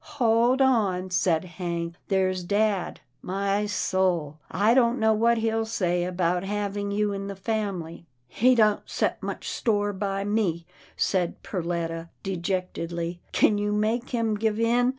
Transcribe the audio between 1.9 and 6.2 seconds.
"there's dad— my soul! I don't know what he'll say